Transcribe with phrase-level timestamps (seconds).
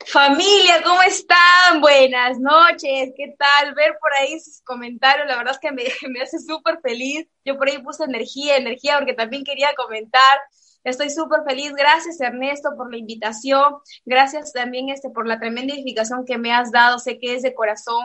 [0.00, 1.80] Familia, ¿cómo están?
[1.80, 3.74] Buenas noches, ¿qué tal?
[3.74, 7.26] Ver por ahí sus comentarios, la verdad es que me, me hace súper feliz.
[7.44, 10.38] Yo por ahí puse energía, energía, porque también quería comentar.
[10.84, 11.72] Estoy súper feliz.
[11.72, 13.76] Gracias, Ernesto, por la invitación.
[14.04, 16.98] Gracias también este, por la tremenda edificación que me has dado.
[16.98, 18.02] Sé que es de corazón.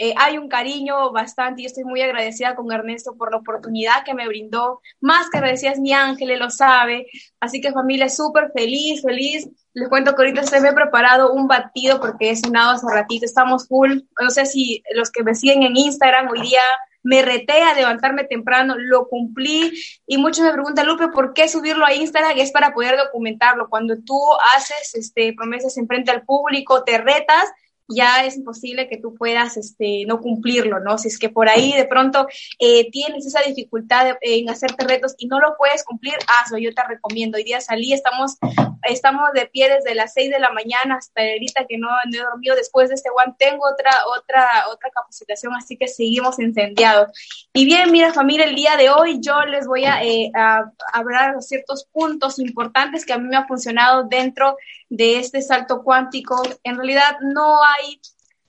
[0.00, 4.14] Eh, hay un cariño bastante y estoy muy agradecida con Ernesto por la oportunidad que
[4.14, 4.80] me brindó.
[5.00, 7.08] Más que agradecida es mi ángel, lo sabe.
[7.40, 9.48] Así que familia, súper feliz, feliz.
[9.74, 13.26] Les cuento que ahorita se me he preparado un batido porque he cenado hace ratito.
[13.26, 13.98] Estamos full.
[14.20, 16.62] No sé si los que me siguen en Instagram hoy día
[17.02, 19.72] me reté a levantarme temprano, lo cumplí
[20.06, 22.38] y muchos me preguntan, Lupe, ¿por qué subirlo a Instagram?
[22.38, 23.68] Es para poder documentarlo.
[23.68, 24.20] Cuando tú
[24.54, 27.44] haces este, promesas en frente al público, te retas,
[27.88, 30.98] ya es imposible que tú puedas este, no cumplirlo, ¿no?
[30.98, 32.26] Si es que por ahí de pronto
[32.58, 36.82] eh, tienes esa dificultad en hacerte retos y no lo puedes cumplir, hazlo, yo te
[36.86, 37.38] recomiendo.
[37.38, 38.36] Hoy día salí, estamos,
[38.82, 42.54] estamos de pie desde las 6 de la mañana hasta ahorita que no, he dormido
[42.54, 47.10] después de este one, tengo otra, otra, otra capacitación, así que seguimos incendiados.
[47.54, 51.36] Y bien, mira familia, el día de hoy yo les voy a, eh, a hablar
[51.36, 54.56] de ciertos puntos importantes que a mí me ha funcionado dentro
[54.88, 56.42] de este salto cuántico.
[56.62, 57.77] En realidad no hay,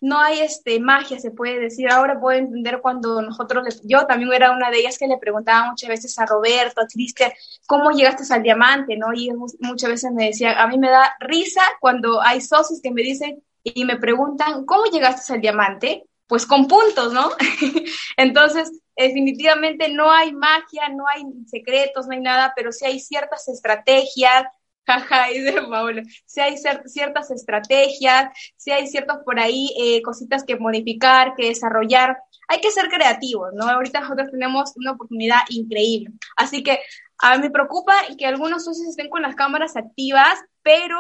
[0.02, 1.90] no hay este, magia, se puede decir.
[1.90, 5.90] Ahora puedo entender cuando nosotros, yo también era una de ellas que le preguntaba muchas
[5.90, 7.32] veces a Roberto, a Cristian,
[7.68, 8.96] ¿cómo llegaste al diamante?
[8.96, 9.14] ¿no?
[9.14, 13.02] Y muchas veces me decía, a mí me da risa cuando hay socios que me
[13.02, 16.06] dicen y me preguntan, ¿cómo llegaste al diamante?
[16.28, 17.32] Pues con puntos, ¿no?
[18.18, 23.48] Entonces, definitivamente no hay magia, no hay secretos, no hay nada, pero sí hay ciertas
[23.48, 24.44] estrategias,
[24.86, 30.58] jaja, dice Paula, si hay ciertas estrategias, si hay ciertos por ahí eh, cositas que
[30.58, 33.68] modificar, que desarrollar, hay que ser creativos, ¿no?
[33.70, 36.14] Ahorita nosotros tenemos una oportunidad increíble.
[36.36, 36.80] Así que
[37.20, 40.98] a mí me preocupa que algunos socios estén con las cámaras activas, pero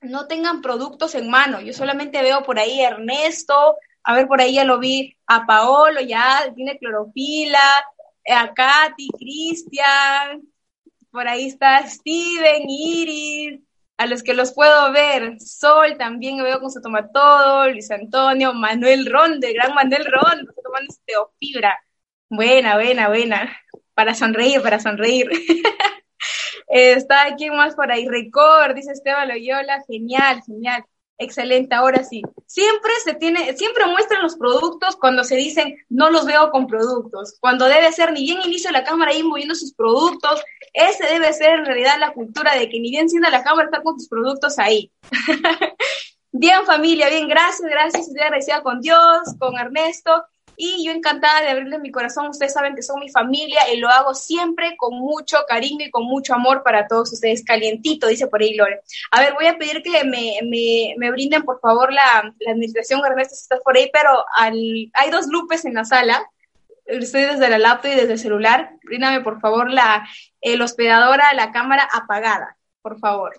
[0.00, 1.60] no tengan productos en mano.
[1.60, 6.00] Yo solamente veo por ahí Ernesto, a ver, por ahí ya lo vi a Paolo,
[6.00, 7.60] ya tiene clorofila,
[8.28, 10.42] a Katy, Cristian,
[11.10, 13.60] por ahí está Steven, Iris,
[13.96, 15.40] a los que los puedo ver.
[15.40, 20.40] Sol también veo con su toma todo, Luis Antonio, Manuel Ron, de gran Manuel Ron,
[20.40, 21.78] está tomando teofibra.
[22.28, 23.56] Buena, buena, buena.
[23.94, 25.28] Para sonreír, para sonreír.
[26.68, 28.06] está ¿quién más por ahí?
[28.08, 30.84] Record, dice Esteban Loyola, genial, genial.
[31.22, 32.22] Excelente, ahora sí.
[32.46, 37.36] Siempre se tiene, siempre muestran los productos cuando se dicen no los veo con productos.
[37.40, 40.42] Cuando debe ser ni bien inicia la cámara ahí moviendo sus productos,
[40.72, 43.82] ese debe ser en realidad la cultura de que ni bien siendo la cámara está
[43.82, 44.90] con tus productos ahí.
[46.32, 48.08] bien familia, bien, gracias, gracias.
[48.08, 50.24] Estoy agradecida con Dios, con Ernesto
[50.62, 52.28] y yo encantada de abrirle mi corazón.
[52.28, 56.04] Ustedes saben que son mi familia y lo hago siempre con mucho cariño y con
[56.04, 57.42] mucho amor para todos ustedes.
[57.42, 58.82] Calientito, dice por ahí Lore.
[59.10, 63.00] A ver, voy a pedir que me, me, me brinden por favor la, la administración,
[63.02, 64.54] Ernesto, si estás por ahí, pero al,
[64.92, 66.30] hay dos lupes en la sala.
[66.84, 68.72] Estoy desde la laptop y desde el celular.
[68.82, 70.06] Bríndame por favor la
[70.42, 73.32] el hospedadora, la cámara apagada, por favor.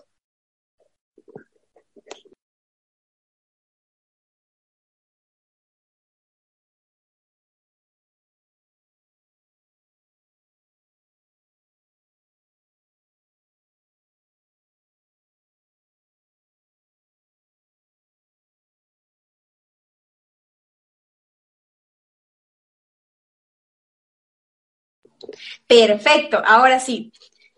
[25.68, 27.12] Perfecto, ahora sí,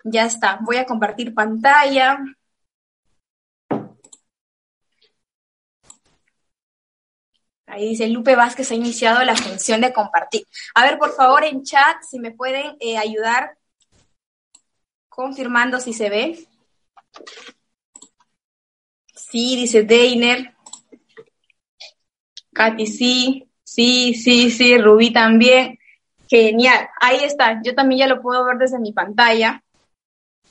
[0.03, 0.59] ya está.
[0.61, 2.19] Voy a compartir pantalla.
[7.65, 10.45] Ahí dice Lupe Vázquez ha iniciado la función de compartir.
[10.75, 13.57] A ver, por favor, en chat, si me pueden eh, ayudar
[15.09, 16.47] confirmando si se ve.
[19.15, 20.53] Sí, dice Deiner.
[22.53, 23.49] Katy, sí.
[23.63, 24.77] Sí, sí, sí.
[24.77, 25.79] Rubí también.
[26.33, 27.61] Genial, ahí está.
[27.61, 29.63] Yo también ya lo puedo ver desde mi pantalla.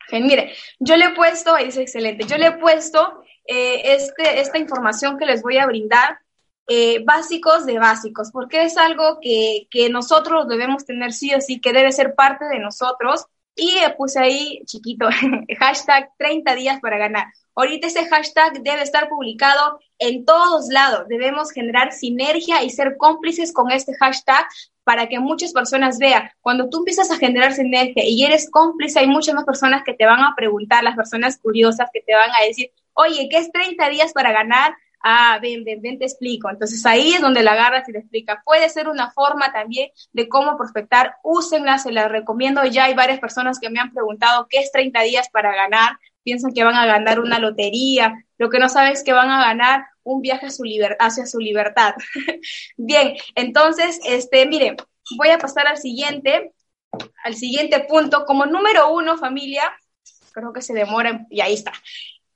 [0.07, 0.29] Genial.
[0.29, 4.59] Mire, yo le he puesto, ahí dice excelente, yo le he puesto eh, este, esta
[4.59, 6.21] información que les voy a brindar,
[6.69, 11.61] eh, básicos de básicos, porque es algo que, que, nosotros debemos tener sí o sí,
[11.61, 13.27] que debe ser parte de nosotros.
[13.55, 15.09] Y puse ahí, chiquito,
[15.59, 17.27] hashtag 30 días para ganar.
[17.55, 21.07] Ahorita ese hashtag debe estar publicado en todos lados.
[21.09, 24.47] Debemos generar sinergia y ser cómplices con este hashtag
[24.85, 26.31] para que muchas personas vean.
[26.41, 30.07] Cuando tú empiezas a generar sinergia y eres cómplice, hay muchas más personas que te
[30.07, 33.89] van a preguntar, las personas curiosas que te van a decir, oye, ¿qué es 30
[33.91, 34.75] días para ganar?
[35.03, 36.49] Ah, ven, ven, ven, te explico.
[36.49, 38.43] Entonces ahí es donde la agarras y te explica.
[38.45, 41.17] Puede ser una forma también de cómo prospectar.
[41.25, 42.65] Úsenla, se las recomiendo.
[42.65, 45.99] Ya hay varias personas que me han preguntado qué es 30 días para ganar.
[46.23, 49.45] Piensan que van a ganar una lotería Lo que no saben es que van a
[49.45, 50.65] ganar un viaje a su
[50.99, 51.95] hacia su libertad.
[52.77, 54.77] Bien, entonces, este, miren,
[55.17, 56.53] voy a pasar al siguiente,
[57.25, 58.25] al siguiente punto.
[58.25, 59.65] Como número uno, familia,
[60.33, 61.73] creo que se demora, y ahí está.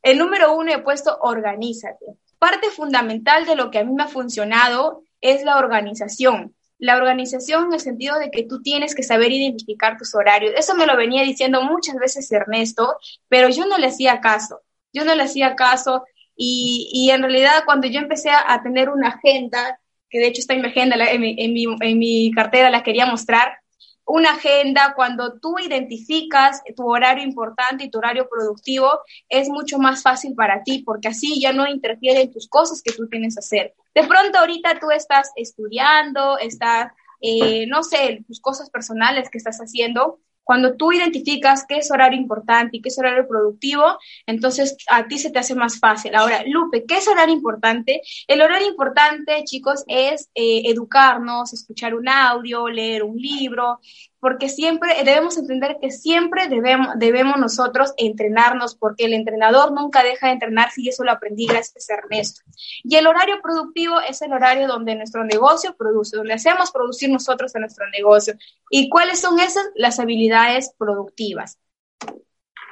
[0.03, 2.07] El número uno he puesto organízate.
[2.47, 6.55] Parte fundamental de lo que a mí me ha funcionado es la organización.
[6.79, 10.53] La organización en el sentido de que tú tienes que saber identificar tus horarios.
[10.57, 14.61] Eso me lo venía diciendo muchas veces Ernesto, pero yo no le hacía caso.
[14.93, 16.05] Yo no le hacía caso
[16.37, 20.55] y, y en realidad cuando yo empecé a, tener una agenda, que de hecho está
[20.55, 23.59] en mi agenda, en en mi, en mi cartera, la quería mostrar,
[24.06, 30.03] una agenda, cuando tú identificas tu horario importante y tu horario productivo, es mucho más
[30.03, 33.41] fácil para ti porque así ya no interfiere en tus cosas que tú tienes que
[33.41, 33.75] hacer.
[33.94, 39.58] De pronto ahorita tú estás estudiando, estás, eh, no sé, tus cosas personales que estás
[39.58, 45.09] haciendo cuando tú identificas qué es horario importante y qué es horario productivo, entonces a
[45.09, 46.15] ti se te hace más fácil.
[46.15, 48.01] Ahora, Lupe, ¿qué es horario importante?
[48.29, 53.81] El horario importante, chicos, es eh, educarnos, escuchar un audio, leer un libro,
[54.26, 60.26] porque siempre debemos entender que siempre debemos, debemos nosotros entrenarnos, porque el entrenador nunca deja
[60.26, 62.43] de entrenar y eso lo aprendí gracias a Ernesto.
[62.82, 67.55] Y el horario productivo es el horario donde nuestro negocio produce, donde hacemos producir nosotros
[67.55, 68.34] a nuestro negocio.
[68.69, 69.64] ¿Y cuáles son esas?
[69.76, 71.61] Las habilidades productivas.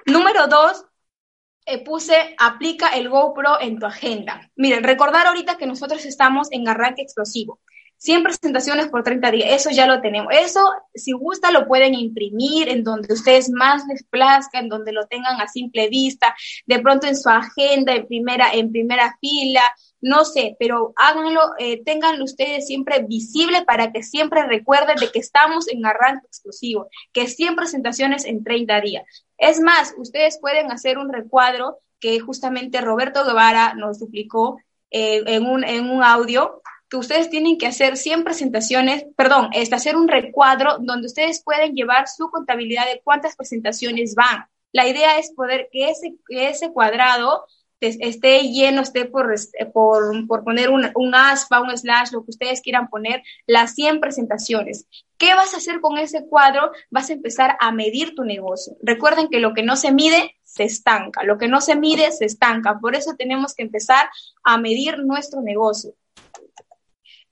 [0.06, 0.86] Número dos,
[1.66, 4.50] eh, puse aplica el GoPro en tu agenda.
[4.56, 7.60] Miren, recordar ahorita que nosotros estamos en arranque explosivo.
[8.04, 10.30] 100 presentaciones por 30 días, eso ya lo tenemos.
[10.34, 10.60] Eso,
[10.94, 15.40] si gusta, lo pueden imprimir en donde ustedes más les plazca, en donde lo tengan
[15.40, 16.36] a simple vista,
[16.66, 19.62] de pronto en su agenda, en primera, en primera fila,
[20.02, 21.82] no sé, pero háganlo, eh,
[22.22, 27.56] ustedes siempre visible para que siempre recuerden de que estamos en arranque exclusivo, que 100
[27.56, 29.04] presentaciones en 30 días.
[29.38, 34.58] Es más, ustedes pueden hacer un recuadro que justamente Roberto Guevara nos duplicó
[34.90, 36.60] eh, en, un, en un audio
[36.96, 42.08] ustedes tienen que hacer 100 presentaciones, perdón, es hacer un recuadro donde ustedes pueden llevar
[42.08, 44.46] su contabilidad de cuántas presentaciones van.
[44.72, 47.46] La idea es poder que ese, cuadrado
[47.80, 49.32] esté lleno, esté por,
[49.72, 54.00] por, por poner un, un, aspa, un slash, lo que ustedes quieran poner, las 100
[54.00, 54.86] presentaciones.
[55.16, 56.72] ¿Qué vas a hacer con ese cuadro?
[56.90, 58.76] Vas a empezar a medir tu negocio.
[58.82, 62.24] Recuerden que lo que no se mide se estanca, lo que no se mide se
[62.24, 62.78] estanca.
[62.80, 64.08] Por eso tenemos que empezar
[64.42, 65.94] a medir nuestro negocio.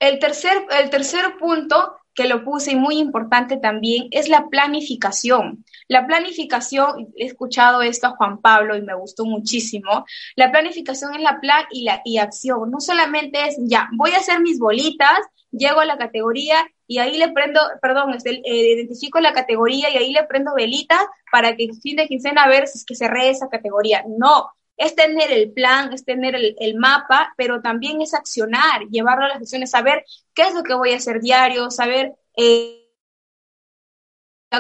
[0.03, 5.65] El tercer, el tercer punto que lo puse y muy importante también es la planificación.
[5.87, 10.05] La planificación, he escuchado esto a Juan Pablo y me gustó muchísimo.
[10.35, 12.69] La planificación es la plan y la y acción.
[12.73, 15.21] No solamente es, ya, voy a hacer mis bolitas,
[15.53, 19.99] llego a la categoría y ahí le prendo, perdón, este, eh, identifico la categoría y
[19.99, 20.99] ahí le prendo velita
[21.31, 24.05] para que fin de quincena a ver si es que cerré esa categoría.
[24.09, 24.51] No,
[24.83, 29.37] es tener el plan, es tener el, mapa, pero también es accionar, llevarlo a las
[29.39, 32.81] acciones, saber qué es lo que voy a hacer diario, saber eh,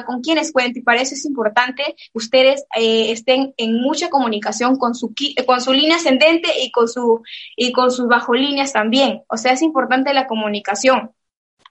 [0.06, 4.94] con quiénes cuento y para eso es importante ustedes eh, estén en mucha comunicación con
[4.94, 5.12] su,
[5.44, 7.22] con su línea ascendente y con, su,
[7.56, 9.22] y con sus bajo-líneas también.
[9.28, 11.10] O sea, es importante la comunicación.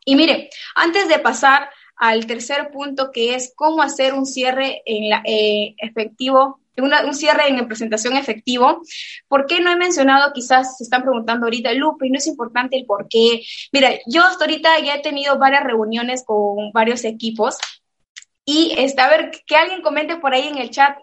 [0.06, 5.14] Y mire, antes de pasar al tercer punto que es cómo hacer un cierre en
[5.26, 8.82] eh, efectivo un cierre en presentación efectivo.
[9.28, 12.78] ¿Por qué no he mencionado, quizás se están preguntando ahorita, Lupe, y no es importante
[12.78, 13.44] el por qué?
[13.72, 17.58] Mira, yo hasta ahorita ya he tenido varias reuniones con varios equipos
[18.46, 20.98] y está, a ver, que alguien comente por ahí en el chat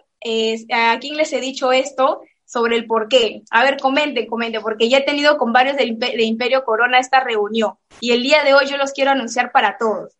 [0.73, 3.43] a quién les he dicho esto sobre el por qué.
[3.51, 7.75] A ver, comenten, comenten, porque ya he tenido con varios de Imperio Corona esta reunión
[8.01, 10.15] y el día de hoy yo los quiero anunciar para todos.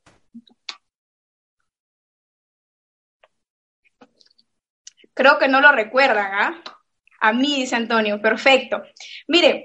[5.19, 6.63] Creo que no lo recuerdan, ¿ah?
[7.19, 8.85] A mí, dice Antonio, perfecto.
[9.27, 9.65] Mire,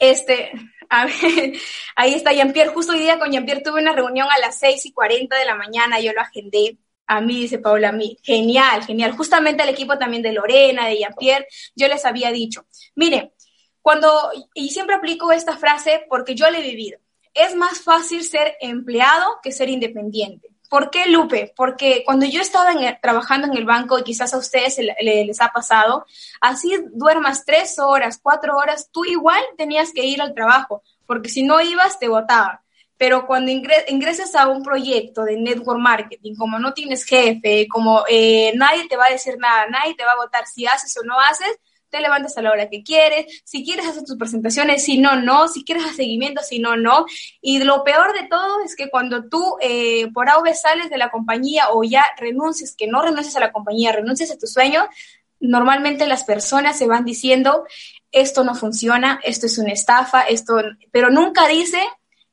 [0.00, 0.50] este,
[1.94, 2.72] ahí está Jean-Pierre.
[2.72, 5.54] Justo hoy día con Jean-Pierre tuve una reunión a las 6 y 40 de la
[5.54, 6.76] mañana, yo lo agendé.
[7.06, 8.18] A mí, dice Paula, a mí.
[8.24, 9.12] Genial, genial.
[9.12, 12.66] Justamente al equipo también de Lorena, de Jean-Pierre, yo les había dicho,
[12.96, 13.34] mire,
[13.80, 14.10] cuando,
[14.54, 16.98] y siempre aplico esta frase porque yo la he vivido,
[17.32, 20.48] es más fácil ser empleado que ser independiente.
[20.70, 21.52] ¿Por qué Lupe?
[21.56, 22.70] Porque cuando yo estaba
[23.02, 26.06] trabajando en el banco, y quizás a ustedes les ha pasado,
[26.40, 31.42] así duermas tres horas, cuatro horas, tú igual tenías que ir al trabajo, porque si
[31.42, 32.60] no ibas, te votaban.
[32.96, 38.52] Pero cuando ingresas a un proyecto de network marketing, como no tienes jefe, como eh,
[38.54, 41.18] nadie te va a decir nada, nadie te va a votar si haces o no
[41.18, 41.58] haces,
[41.90, 45.48] te levantas a la hora que quieres, si quieres hacer tus presentaciones, si no, no,
[45.48, 47.04] si quieres hacer seguimiento, si no, no.
[47.40, 51.10] Y lo peor de todo es que cuando tú eh, por AV sales de la
[51.10, 54.88] compañía o ya renuncias, que no renuncies a la compañía, renuncias a tu sueño,
[55.40, 57.64] normalmente las personas se van diciendo,
[58.12, 61.82] esto no funciona, esto es una estafa, esto, pero nunca dice,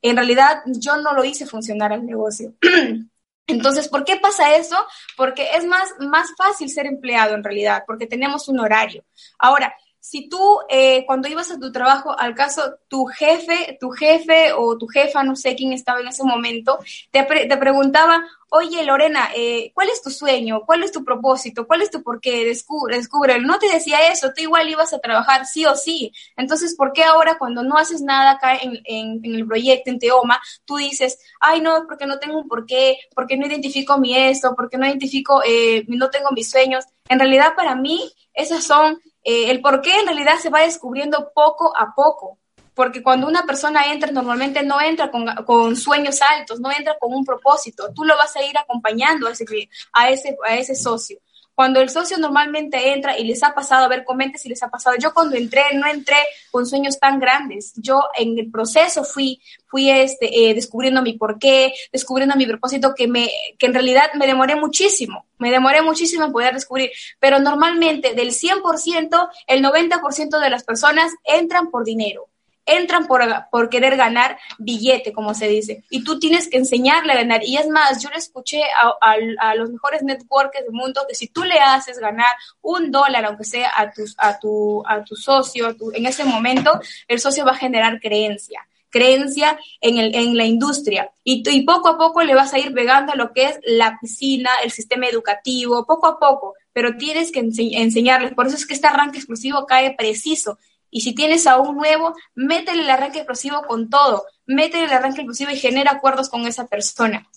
[0.01, 2.53] en realidad yo no lo hice funcionar el negocio.
[3.47, 4.75] Entonces, ¿por qué pasa eso?
[5.15, 9.05] Porque es más, más fácil ser empleado en realidad, porque tenemos un horario.
[9.39, 9.73] Ahora,
[10.09, 14.77] si tú eh, cuando ibas a tu trabajo, al caso, tu jefe, tu jefe o
[14.77, 16.79] tu jefa, no sé quién estaba en ese momento,
[17.11, 20.61] te, preguntaba, oye Lorena, eh, ¿cuál es tu sueño?
[20.65, 21.67] ¿Cuál es tu propósito?
[21.67, 22.45] ¿Cuál es tu por qué?
[22.45, 23.37] Descubre, descubre.
[23.41, 26.13] No te decía eso, tú igual ibas a trabajar sí o sí.
[26.37, 29.99] Entonces, ¿por qué ahora cuando no haces nada acá en, en, en el proyecto, en
[29.99, 34.55] Teoma, tú dices, ay no, porque no tengo un porqué, porque no identifico mi esto,
[34.55, 36.85] porque no identifico, eh, no tengo mis sueños?
[37.09, 41.33] En realidad, para mí, esas son eh, el por qué en realidad se va descubriendo
[41.35, 42.37] poco a poco,
[42.73, 47.25] porque cuando una persona entra, normalmente no entra con, sueños altos, no entra con un
[47.25, 49.43] propósito, tú lo vas a ir acompañando a ese,
[49.91, 51.19] a ese, a ese socio.
[51.57, 54.69] Cuando el socio normalmente entra y les ha pasado, a ver, comente si les ha
[54.69, 54.95] pasado.
[54.99, 56.17] Yo cuando entré, no entré
[56.51, 57.73] con sueños tan grandes.
[57.77, 63.07] Yo en el proceso fui, fui este, eh, descubriendo mi porqué, descubriendo mi propósito, que,
[63.07, 65.25] me, que en realidad me demoré muchísimo.
[65.39, 66.91] Me demoré muchísimo en poder descubrir.
[67.19, 72.26] Pero normalmente del 100%, el 90% de las personas entran por dinero
[72.67, 77.17] entran por, por querer ganar billete, como se dice, y tú tienes que enseñarle a
[77.17, 77.43] ganar.
[77.43, 78.93] Y es más, yo le escuché a,
[79.39, 82.31] a, los mejores networkers del mundo que si tú le haces ganar
[82.61, 87.19] un dólar, aunque sea a, tus, a, tu, a tu socio, en ese momento, el
[87.19, 91.97] socio va a generar creencia creencia en, el, en la industria y, y, poco a
[91.97, 95.85] poco le vas a ir pegando a lo que es la piscina, el sistema educativo,
[95.85, 98.33] poco a poco, pero tienes que enseñarles.
[98.33, 100.57] Por eso es que este arranque exclusivo cae preciso
[100.89, 105.21] y si tienes a un nuevo, métele el arranque explosivo con todo, métele el arranque
[105.21, 107.27] explosivo y genera acuerdos con esa persona.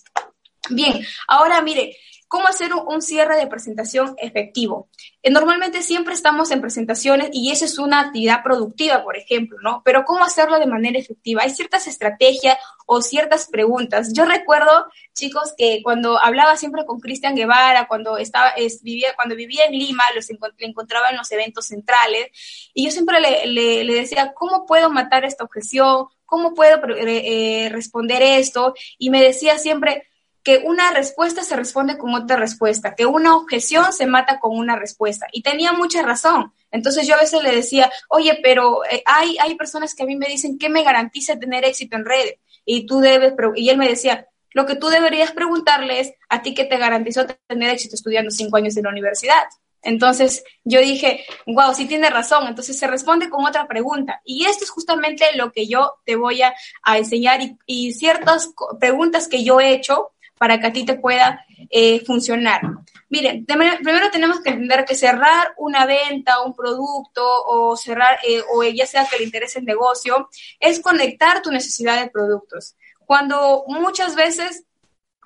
[0.69, 1.97] Bien, ahora mire,
[2.31, 4.87] ¿Cómo hacer un, cierre de presentación efectivo?
[5.21, 9.81] Eh, normalmente siempre estamos en presentaciones y esa es una actividad productiva, por ejemplo, ¿no?
[9.83, 11.41] Pero ¿cómo hacerlo de manera efectiva?
[11.43, 14.13] Hay ciertas estrategias o ciertas preguntas.
[14.13, 19.65] Yo recuerdo, chicos, que cuando hablaba siempre con Cristian Guevara, cuando, estaba, vivía, cuando vivía
[19.65, 22.29] en Lima, los le encontraba en los eventos centrales
[22.73, 26.05] y yo siempre le, decía, ¿cómo puedo matar esta objeción?
[26.25, 28.73] ¿Cómo puedo eh, responder esto?
[28.97, 30.07] Y me decía siempre,
[30.43, 34.75] que una respuesta se responde con otra respuesta, que una objeción se mata con una
[34.75, 35.27] respuesta.
[35.31, 36.51] Y tenía mucha razón.
[36.71, 40.15] Entonces yo a veces le decía, oye, pero eh, hay, hay personas que a mí
[40.15, 42.35] me dicen, ¿qué me garantiza tener éxito en redes?
[42.65, 46.53] Y tú debes, y él me decía, lo que tú deberías preguntarle es, ¿a ti
[46.53, 49.43] qué te garantizó tener éxito estudiando cinco años en la universidad?
[49.83, 52.47] Entonces yo dije, wow, sí tiene razón.
[52.47, 54.21] Entonces se responde con otra pregunta.
[54.25, 56.53] Y esto es justamente lo que yo te voy a,
[56.95, 61.45] enseñar y, y, ciertas preguntas que yo he hecho para que a ti te pueda
[61.69, 62.61] eh, funcionar.
[63.09, 68.63] Miren, primero tenemos que entender que cerrar una venta, un producto o cerrar, eh, o
[68.63, 70.29] ya sea que le interese el negocio,
[70.59, 72.75] es conectar tu necesidad de productos.
[73.05, 74.63] Cuando muchas veces,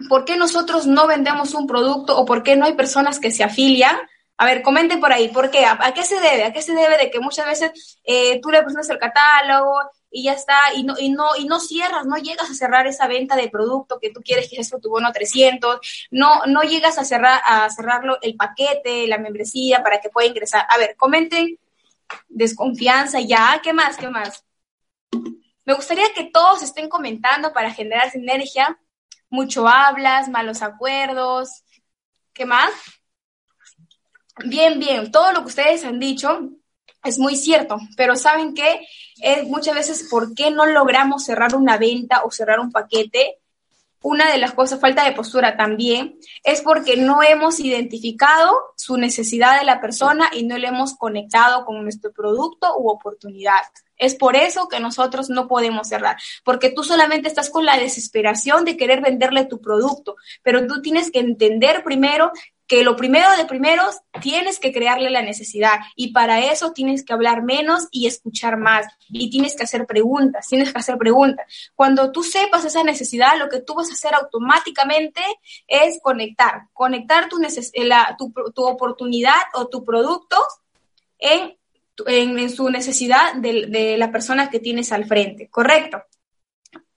[0.09, 3.45] ¿por qué nosotros no vendemos un producto o por qué no hay personas que se
[3.45, 3.95] afilian?
[4.35, 5.65] A ver, comenten por ahí, ¿por qué?
[5.65, 6.43] ¿A, qué se debe?
[6.43, 9.79] ¿A qué se debe de que muchas veces eh, tú le presentas el catálogo
[10.15, 13.05] y ya está, y no, y no, y no cierras, no llegas a cerrar esa
[13.05, 17.03] venta de producto que tú quieres que es tu bono 300, no, no llegas a
[17.03, 20.65] cerrar, a cerrarlo el paquete, la membresía para que pueda ingresar.
[20.69, 21.59] A ver, comenten
[22.29, 23.97] desconfianza, ya, ¿qué más?
[23.97, 24.45] ¿Qué más?
[25.65, 28.79] Me gustaría que todos estén comentando para generar sinergia.
[29.29, 31.65] Mucho hablas, malos acuerdos.
[32.31, 32.71] ¿Qué más?
[34.45, 36.51] Bien, bien, todo lo que ustedes han dicho
[37.05, 38.87] es muy cierto, pero ¿saben qué?
[39.21, 43.39] Es muchas veces por qué no logramos cerrar una venta o cerrar un paquete.
[44.01, 49.57] Una de las cosas, falta de postura también, es porque no hemos identificado su necesidad
[49.57, 53.63] de la persona y no le hemos conectado con nuestro producto u oportunidad.
[53.97, 58.65] Es por eso que nosotros no podemos cerrar, porque tú solamente estás con la desesperación
[58.65, 62.31] de querer venderle tu producto, pero tú tienes que entender primero
[62.67, 67.13] que lo primero de primeros tienes que crearle la necesidad y para eso tienes que
[67.13, 71.45] hablar menos y escuchar más y tienes que hacer preguntas, tienes que hacer preguntas.
[71.75, 75.21] Cuando tú sepas esa necesidad, lo que tú vas a hacer automáticamente
[75.67, 77.39] es conectar, conectar tu,
[78.17, 80.37] tu, tu oportunidad o tu producto
[81.19, 81.55] en,
[82.07, 86.03] en, su necesidad de, de la persona que tienes al frente, ¿correcto?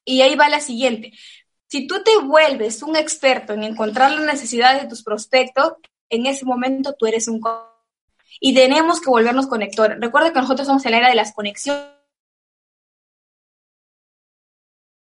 [0.04, 1.12] Y ahí va la siguiente.
[1.68, 5.74] Si tú te vuelves un experto en encontrar las necesidades de tus prospectos,
[6.08, 7.40] en ese momento tú eres un
[8.40, 9.98] y tenemos que volvernos conectores.
[10.00, 11.98] Recuerda que nosotros somos el era de las conexiones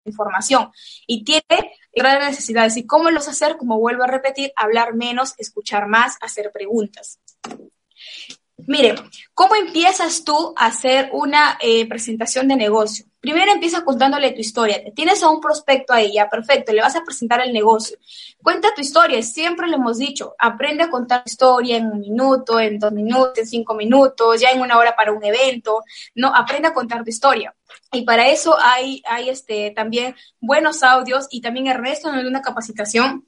[0.04, 0.71] información
[1.06, 2.76] y tiene grandes necesidades.
[2.76, 3.56] ¿Y cómo los hacer?
[3.56, 7.21] Como vuelvo a repetir, hablar menos, escuchar más, hacer preguntas.
[8.66, 8.94] Mire,
[9.35, 13.06] ¿cómo empiezas tú a hacer una eh, presentación de negocio?
[13.25, 14.83] Primero empieza contándole tu historia.
[14.95, 17.97] Tienes a un prospecto ahí, ya perfecto, le vas a presentar el negocio.
[18.43, 22.61] Cuenta tu historia, siempre le hemos dicho, aprende a contar tu historia en un minuto,
[22.61, 25.85] en dos minutos, en cinco minutos, ya en una hora para un evento.
[26.14, 27.54] No, aprende a contar tu historia.
[27.93, 32.43] Y para eso hay, hay este, también buenos audios y también el resto de una
[32.43, 33.26] capacitación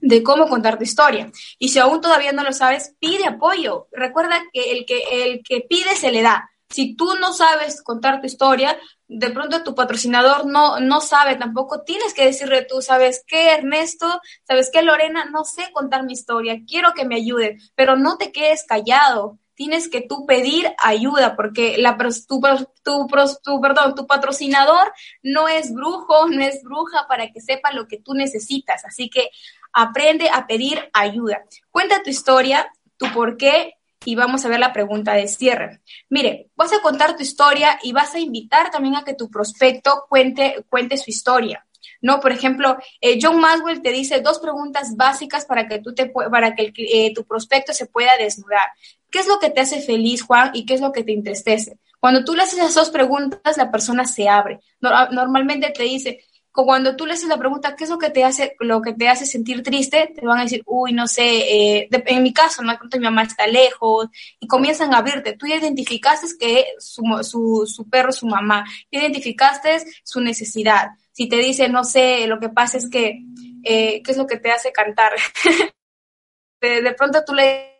[0.00, 1.30] de cómo contar tu historia.
[1.58, 3.88] Y si aún todavía no lo sabes, pide apoyo.
[3.92, 6.48] Recuerda que el que, el que pide se le da.
[6.70, 8.76] Si tú no sabes contar tu historia,
[9.16, 14.20] de pronto tu patrocinador no, no sabe tampoco, tienes que decirle tú, ¿sabes qué, Ernesto?
[14.46, 15.26] ¿Sabes qué, Lorena?
[15.26, 19.38] No sé contar mi historia, quiero que me ayuden, pero no te quedes callado.
[19.56, 22.40] Tienes que tú pedir ayuda porque la, tu,
[22.82, 23.06] tu,
[23.40, 24.92] tu, perdón, tu patrocinador
[25.22, 28.84] no es brujo, no es bruja para que sepa lo que tú necesitas.
[28.84, 29.30] Así que
[29.72, 31.44] aprende a pedir ayuda.
[31.70, 33.73] Cuenta tu historia, tu por qué
[34.04, 35.80] y vamos a ver la pregunta de cierre.
[36.08, 40.04] Mire, vas a contar tu historia y vas a invitar también a que tu prospecto
[40.08, 41.66] cuente, cuente su historia.
[42.00, 42.20] ¿no?
[42.20, 46.54] Por ejemplo, eh, John Maswell te dice dos preguntas básicas para que, tú te, para
[46.54, 48.68] que eh, tu prospecto se pueda desnudar.
[49.10, 51.78] ¿Qué es lo que te hace feliz, Juan, y qué es lo que te entristece?
[52.00, 54.60] Cuando tú le haces esas dos preguntas, la persona se abre.
[54.80, 56.20] normalmente te dice,
[56.62, 59.08] cuando tú le haces la pregunta, ¿qué es lo que te hace, lo que te
[59.08, 60.12] hace sentir triste?
[60.14, 63.48] Te van a decir, uy, no sé, eh, en mi caso, no mi mamá está
[63.48, 64.06] lejos,
[64.38, 65.36] y comienzan a abrirte.
[65.36, 70.90] Tú ya identificaste que su, su, su perro es su mamá, identificaste su necesidad.
[71.10, 73.18] Si te dice, no sé, lo que pasa es que,
[73.64, 75.12] eh, ¿qué es lo que te hace cantar?
[76.60, 77.74] de, pronto tú le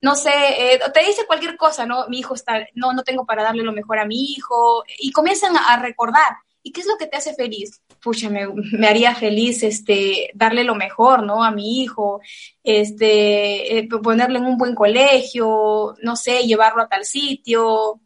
[0.00, 2.08] no sé, eh, te dice cualquier cosa, ¿no?
[2.08, 5.56] Mi hijo está, no, no tengo para darle lo mejor a mi hijo, y comienzan
[5.56, 6.38] a recordar.
[6.62, 7.80] ¿Y qué es lo que te hace feliz?
[8.02, 11.44] Pucha, me, me, haría feliz este, darle lo mejor, ¿no?
[11.44, 12.20] A mi hijo,
[12.62, 18.00] este, eh, ponerle en un buen colegio, no sé, llevarlo a tal sitio.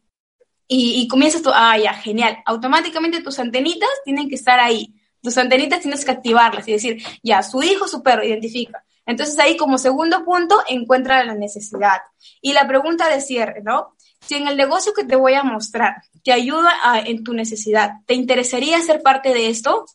[0.67, 2.37] Y, y comienzas tú, ah, ya, genial.
[2.45, 4.93] Automáticamente tus antenitas tienen que estar ahí.
[5.21, 8.83] Tus antenitas tienes que activarlas y decir, ya, su hijo, su perro, identifica.
[9.05, 12.01] Entonces ahí como segundo punto encuentra la necesidad.
[12.41, 13.94] Y la pregunta de cierre, ¿no?
[14.25, 16.73] Si en el negocio que te voy a mostrar te ayuda
[17.05, 19.85] en tu necesidad, ¿te interesaría ser parte de esto?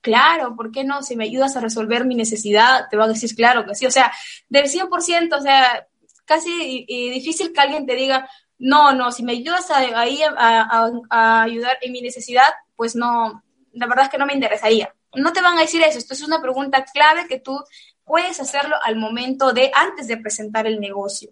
[0.00, 1.02] Claro, ¿por qué no?
[1.02, 3.86] Si me ayudas a resolver mi necesidad, te va a decir claro que sí.
[3.86, 4.10] O sea,
[4.48, 5.86] del 100%, o sea,
[6.24, 8.28] casi difícil que alguien te diga,
[8.58, 14.04] no, no, si me ayudas ahí a, ayudar en mi necesidad, pues no, la verdad
[14.04, 14.94] es que no me interesaría.
[15.14, 15.98] No te van a decir eso.
[15.98, 17.58] Esto es una pregunta clave que tú
[18.04, 21.30] puedes hacerlo al momento de, antes de presentar el negocio.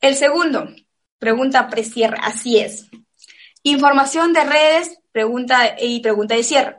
[0.00, 0.68] El segundo,
[1.18, 2.86] pregunta precierre, así es.
[3.62, 6.76] Información de redes, pregunta y pregunta de cierre.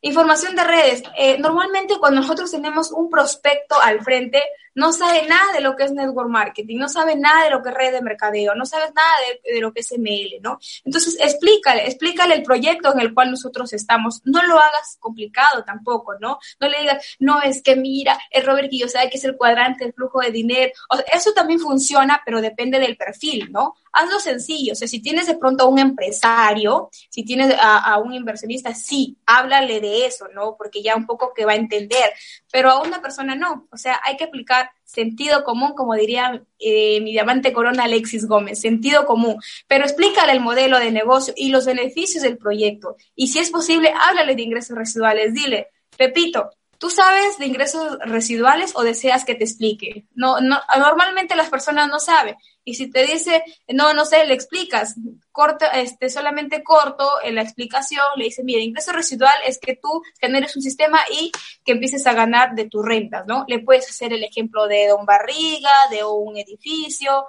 [0.00, 1.02] Información de redes.
[1.16, 4.42] Eh, normalmente cuando nosotros tenemos un prospecto al frente,
[4.78, 7.70] no sabe nada de lo que es network marketing, no sabe nada de lo que
[7.70, 9.08] es red de mercadeo, no sabes nada
[9.44, 10.60] de, lo que es ML, ¿no?
[10.84, 14.22] Entonces, explícale, explícale el proyecto en el cual nosotros estamos.
[14.24, 16.38] No lo hagas complicado tampoco, ¿no?
[16.60, 19.82] No le digas, no, es que mira, el Robert yo sabe que es el cuadrante
[19.82, 20.70] del flujo de dinero.
[21.12, 23.74] eso también funciona, pero depende del perfil, ¿no?
[23.92, 24.74] Hazlo sencillo.
[24.74, 28.72] O sea, si tienes de pronto a un empresario, si tienes a, a un inversionista,
[28.74, 30.54] sí, háblale de eso, ¿no?
[30.56, 32.12] Porque ya un poco que va a entender,
[32.52, 33.66] pero a una persona no.
[33.72, 38.60] O sea, hay que aplicar sentido común, como diría eh, mi diamante corona Alexis Gómez,
[38.60, 42.96] sentido común, pero explícale el modelo de negocio y los beneficios del proyecto.
[43.14, 48.72] Y si es posible, háblale de ingresos residuales, dile, repito, ¿Tú sabes de ingresos residuales
[48.76, 50.06] o deseas que te explique?
[50.14, 52.36] No, no, normalmente las personas no saben.
[52.68, 54.94] Y si te dice, no, no sé, le explicas,
[55.32, 60.02] corto, este, solamente corto en la explicación, le dice, mira, ingreso residual es que tú
[60.20, 61.32] generes un sistema y
[61.64, 63.46] que empieces a ganar de tus rentas, ¿no?
[63.48, 67.28] Le puedes hacer el ejemplo de Don Barriga, de un edificio,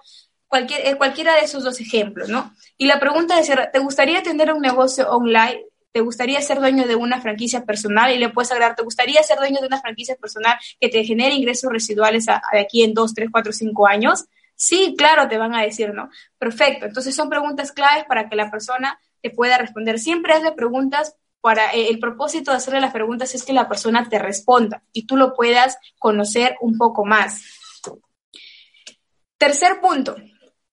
[0.50, 2.54] cualquier, eh, cualquiera de esos dos ejemplos, ¿no?
[2.78, 5.64] Y la pregunta es, ¿te gustaría tener un negocio online?
[5.94, 8.14] ¿Te gustaría ser dueño de una franquicia personal?
[8.14, 11.34] Y le puedes agregar, ¿te gustaría ser dueño de una franquicia personal que te genere
[11.34, 14.26] ingresos residuales de aquí en dos, tres, cuatro, cinco años?
[14.62, 16.10] Sí, claro, te van a decir, ¿no?
[16.38, 16.86] Perfecto.
[16.86, 20.00] Entonces son preguntas claves para que la persona te pueda responder.
[20.00, 24.10] Siempre hazle preguntas para eh, el propósito de hacerle las preguntas es que la persona
[24.10, 27.42] te responda y tú lo puedas conocer un poco más.
[29.38, 30.18] Tercer punto,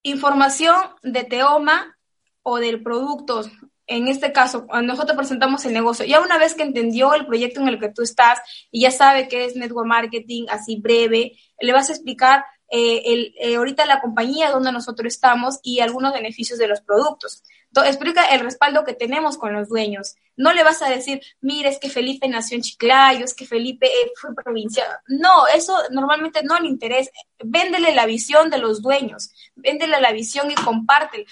[0.03, 1.97] información de Teoma
[2.43, 3.45] o del producto
[3.87, 7.61] en este caso, cuando nosotros presentamos el negocio, ya una vez que entendió el proyecto
[7.61, 8.41] en el que tú estás
[8.73, 12.45] y ya sabe qué es network marketing, así breve, le vas a explicar
[12.77, 17.43] eh, el, eh, ahorita la compañía donde nosotros estamos y algunos beneficios de los productos.
[17.75, 20.15] Explica el respaldo que tenemos con los dueños.
[20.37, 23.87] No le vas a decir, mire, es que Felipe nació en Chiclayo, es que Felipe
[23.87, 24.89] eh, fue provincial.
[25.09, 27.11] No, eso normalmente no le interesa.
[27.43, 31.25] Véndele la visión de los dueños, véndele la visión y compártela.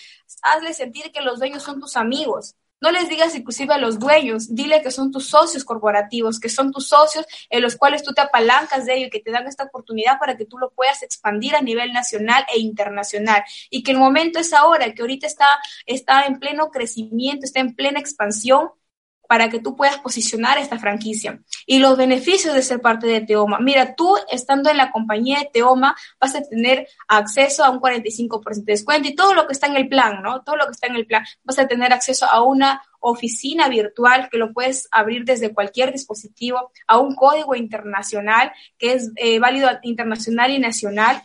[0.42, 2.54] Hazle sentir que los dueños son tus amigos.
[2.84, 6.70] No les digas inclusive a los dueños, dile que son tus socios corporativos, que son
[6.70, 9.64] tus socios en los cuales tú te apalancas de ello y que te dan esta
[9.64, 13.42] oportunidad para que tú lo puedas expandir a nivel nacional e internacional.
[13.70, 15.46] Y que el momento es ahora, que ahorita está,
[15.86, 18.68] está en pleno crecimiento, está en plena expansión
[19.28, 21.40] para que tú puedas posicionar esta franquicia.
[21.66, 23.58] Y los beneficios de ser parte de Teoma.
[23.60, 28.64] Mira, tú estando en la compañía de Teoma vas a tener acceso a un 45%
[28.64, 30.42] de descuento y todo lo que está en el plan, ¿no?
[30.42, 31.24] Todo lo que está en el plan.
[31.42, 36.70] Vas a tener acceso a una oficina virtual que lo puedes abrir desde cualquier dispositivo,
[36.86, 41.22] a un código internacional que es eh, válido internacional y nacional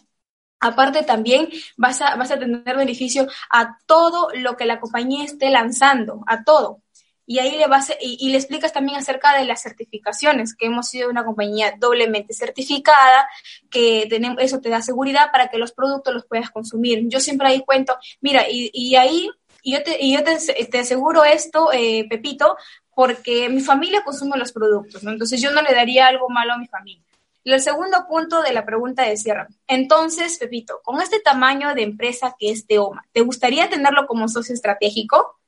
[0.60, 5.50] Aparte también vas a, vas a tener beneficio a todo lo que la compañía esté
[5.50, 6.82] lanzando, a todo
[7.30, 11.12] y ahí le vas y, le explicas también acerca de las certificaciones, que hemos sido
[11.12, 13.30] una compañía doblemente certificada,
[13.70, 17.08] que tenemos, eso te da seguridad para que los productos los puedas consumir.
[17.08, 19.30] Yo siempre ahí cuento, mira, y, ahí
[19.62, 22.58] y yo te, y yo te, aseguro esto, eh, Pepito,
[22.96, 25.12] porque mi familia consume los productos, ¿no?
[25.12, 27.04] Entonces yo no le daría algo malo a mi familia.
[27.44, 29.46] el segundo punto de la pregunta de cierre.
[29.68, 34.56] Entonces, Pepito, con este tamaño de empresa que es Teoma, ¿te gustaría tenerlo como socio
[34.56, 35.39] estratégico?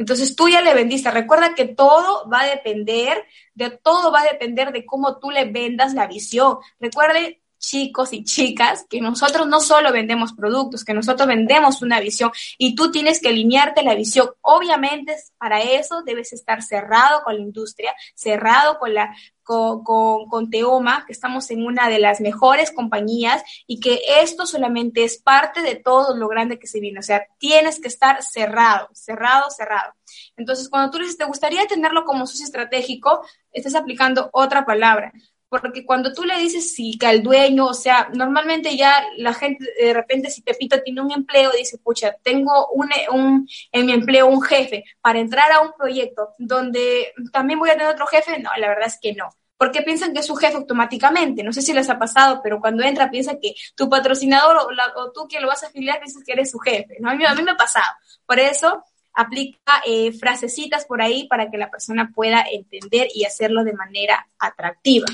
[0.00, 1.10] Entonces tú ya le vendiste.
[1.10, 3.22] Recuerda que todo va a depender,
[3.54, 6.56] de todo va a depender de cómo tú le vendas la visión.
[6.80, 12.32] Recuerde, chicos y chicas, que nosotros no solo vendemos productos, que nosotros vendemos una visión
[12.58, 14.30] y tú tienes que alinearte la visión.
[14.40, 21.12] Obviamente, para eso debes estar cerrado con la industria, cerrado con la, con, Teoma, que
[21.12, 26.16] estamos en una de las mejores compañías y que esto solamente es parte de todo
[26.16, 27.00] lo grande que se viene.
[27.00, 29.92] O sea, tienes que estar cerrado, cerrado, cerrado.
[30.36, 33.24] Entonces, cuando tú dices, ¿te gustaría tenerlo como socio estratégico?
[33.52, 35.12] Estás aplicando otra palabra
[35.50, 39.66] porque cuando tú le dices sí que al dueño, o sea, normalmente ya la gente,
[39.78, 44.28] de repente, si Pepito tiene un empleo, dice, pucha, tengo un, un, en mi empleo
[44.28, 48.50] un jefe para entrar a un proyecto donde también voy a tener otro jefe, no,
[48.58, 49.28] la verdad es que no.
[49.56, 51.42] Porque piensan que es su jefe automáticamente.
[51.42, 54.56] No sé si les ha pasado, pero cuando entra piensa que tu patrocinador
[54.96, 56.96] o, tú que lo vas a afiliar piensas que eres su jefe.
[57.00, 57.10] ¿no?
[57.10, 57.92] A, mí, a mí me ha pasado.
[58.24, 63.64] Por eso aplica eh, frasecitas por ahí para que la persona pueda entender y hacerlo
[63.64, 65.06] de manera atractiva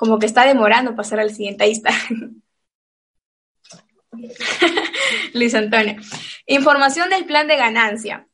[0.00, 1.90] como que está demorando pasar al siguiente, ahí está.
[5.34, 5.96] Luis Antonio.
[6.46, 8.26] Información del plan de ganancia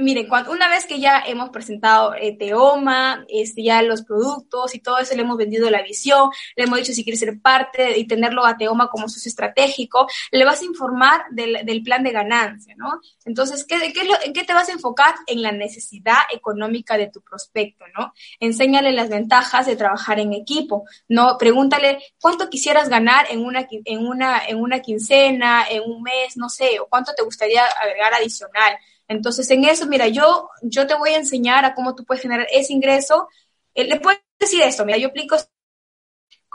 [0.00, 4.98] miren, una vez que ya hemos presentado eh, Teoma, este, ya los productos y todo
[4.98, 8.44] eso, le hemos vendido la visión, le hemos dicho si quiere ser parte y tenerlo
[8.44, 13.00] a Teoma como socio estratégico, le vas a informar del, plan de ganancia, ¿no?
[13.24, 13.76] Entonces, ¿qué,
[14.24, 15.14] ¿en qué te vas a enfocar?
[15.26, 18.12] En la necesidad económica de tu prospecto, ¿no?
[18.38, 21.36] Enséñale las ventajas de trabajar en equipo, ¿no?
[21.38, 26.48] Pregúntale cuánto quisieras ganar en una, en una, en una quincena, en un mes, no
[26.48, 28.78] sé, o cuánto te gustaría agregar adicional
[29.10, 32.46] entonces, en eso, mira, yo, yo te voy a enseñar a cómo tú puedes generar
[32.52, 33.28] ese ingreso.
[33.74, 35.36] Eh, le puedes decir esto, mira, yo aplico,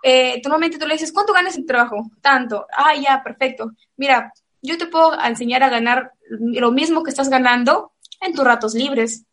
[0.03, 2.09] eh, normalmente tú le dices, ¿cuánto ganas tu trabajo?
[2.21, 2.65] Tanto.
[2.77, 3.71] Ah, ya, perfecto.
[3.97, 7.91] Mira, yo te puedo enseñar a ganar lo mismo que estás ganando
[8.21, 9.25] en tus ratos libres.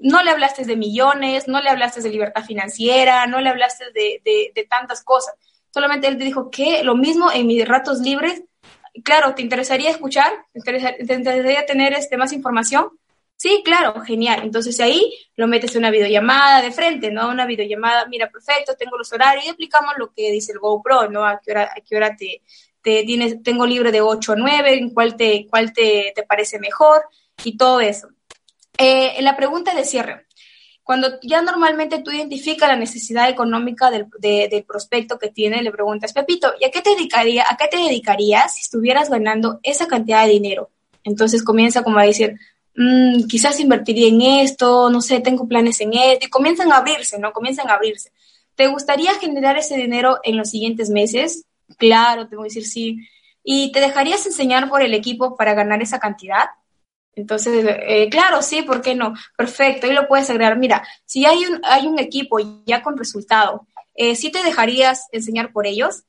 [0.00, 4.22] No le hablaste de millones, no le hablaste de libertad financiera, no le hablaste de,
[4.24, 5.34] de, de tantas cosas.
[5.70, 8.42] Solamente él te dijo que lo mismo en mis ratos libres
[9.02, 10.32] claro, ¿te interesaría escuchar?
[10.52, 12.90] ¿Te interesaría tener este, más información?
[13.36, 14.40] Sí, claro, genial.
[14.42, 17.30] Entonces ahí lo metes en una videollamada de frente, ¿no?
[17.30, 21.24] Una videollamada, mira, perfecto, tengo los horarios y aplicamos lo que dice el GoPro, ¿no?
[21.24, 22.42] A qué hora, a qué hora te,
[22.82, 27.02] tienes, tengo libre de 8 a 9, en cuál te, cuál te, te parece mejor
[27.42, 28.08] y todo eso.
[28.76, 30.26] Eh, la pregunta de cierre.
[30.90, 36.52] Cuando ya normalmente tú identificas la necesidad económica del, prospecto que tiene, le preguntas, Pepito,
[36.60, 40.32] ¿y a qué te dedicaría, a qué te dedicarías si estuvieras ganando esa cantidad de
[40.32, 40.70] dinero?
[41.04, 42.40] Entonces comienza como a decir,
[42.74, 47.20] mm, quizás invertiría en esto, no sé, tengo planes en esto, y comienzan a abrirse,
[47.20, 47.32] ¿no?
[47.32, 48.10] Comienzan a abrirse.
[48.56, 51.44] ¿Te gustaría generar ese dinero en los siguientes meses?
[51.78, 52.98] Claro, te voy a decir sí.
[53.44, 56.46] ¿Y te dejarías enseñar por el equipo para ganar esa cantidad?
[57.14, 59.14] Entonces, eh, claro, sí, ¿por qué no?
[59.36, 60.56] Perfecto, ahí lo puedes agregar.
[60.56, 65.52] Mira, si hay un, hay un equipo ya con resultado, eh, ¿sí te dejarías enseñar
[65.52, 66.04] por ellos?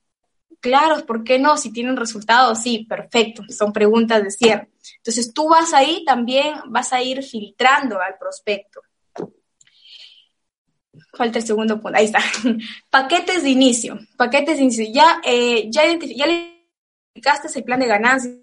[0.59, 1.57] Claro, ¿por qué no?
[1.57, 3.43] Si tienen resultados, sí, perfecto.
[3.49, 4.69] Son preguntas de cierre.
[4.97, 8.81] Entonces, tú vas ahí también, vas a ir filtrando al prospecto.
[11.13, 12.19] falta el segundo punto, ahí está.
[12.89, 14.85] paquetes de inicio, paquetes de inicio.
[14.93, 16.65] Ya, eh, ya, ya le
[17.15, 18.40] identificaste el plan de ganancias.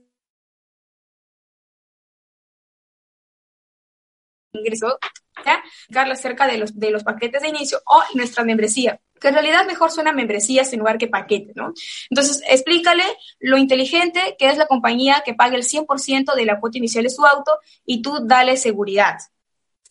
[4.52, 4.98] Ingreso,
[5.44, 5.62] ¿ya?
[6.00, 9.90] Acerca de los, de los paquetes de inicio o nuestra membresía que en realidad mejor
[9.90, 11.72] suena membresías en lugar que paquete, ¿no?
[12.08, 13.02] Entonces, explícale
[13.40, 17.10] lo inteligente que es la compañía que pague el 100% de la cuota inicial de
[17.10, 19.18] su auto y tú dale seguridad.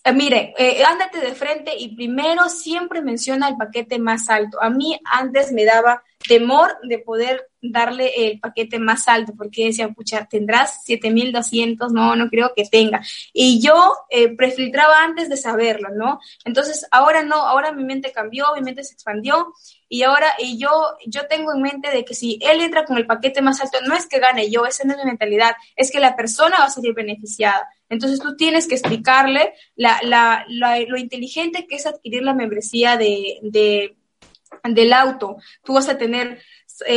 [0.03, 4.61] Eh, mire, eh, ándate de frente y primero siempre menciona el paquete más alto.
[4.61, 9.89] A mí antes me daba temor de poder darle el paquete más alto, porque decía,
[9.89, 13.01] pucha, tendrás 7200, no, no creo que tenga.
[13.33, 16.19] Y yo eh, prefiltraba antes de saberlo, ¿no?
[16.45, 19.53] Entonces, ahora no, ahora mi mente cambió, mi mente se expandió
[19.89, 20.69] y ahora y yo,
[21.05, 23.95] yo tengo en mente de que si él entra con el paquete más alto, no
[23.95, 26.69] es que gane yo, esa no es mi mentalidad, es que la persona va a
[26.69, 27.67] salir beneficiada.
[27.89, 33.39] Entonces, tú tienes que explicarle la, la, lo inteligente que es adquirir la membresía de,
[33.43, 33.95] de
[34.63, 36.41] del auto, tú vas a tener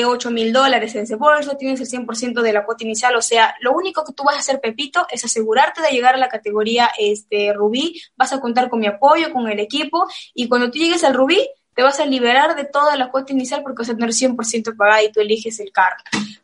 [0.04, 3.54] 8 mil dólares en ese bolso, tienes el 100% de la cuota inicial, o sea,
[3.60, 6.90] lo único que tú vas a hacer, Pepito, es asegurarte de llegar a la categoría
[6.98, 11.04] este, Rubí, vas a contar con mi apoyo, con el equipo, y cuando tú llegues
[11.04, 14.10] al Rubí, te vas a liberar de toda la cuota inicial porque vas a tener
[14.10, 15.96] 100% pagada y tú eliges el carro.